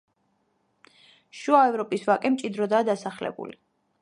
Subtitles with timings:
[1.41, 3.59] შუა ევროპის ვაკე მჭიდროდაა დასახლებული.